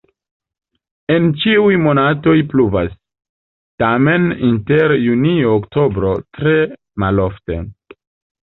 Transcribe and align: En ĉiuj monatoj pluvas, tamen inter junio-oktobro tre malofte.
En 1.15 1.27
ĉiuj 1.41 1.75
monatoj 1.83 2.33
pluvas, 2.53 2.89
tamen 3.83 4.27
inter 4.49 4.97
junio-oktobro 5.05 6.17
tre 6.39 6.57
malofte. 7.05 7.61